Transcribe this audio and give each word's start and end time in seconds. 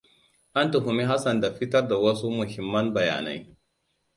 An 0.53 0.71
tuhumi 0.71 1.03
Hassan 1.03 1.41
da 1.41 1.51
fitar 1.53 1.87
da 1.87 1.97
wasu 1.97 2.29
muhimman 2.31 2.93
bayanai. 2.93 3.57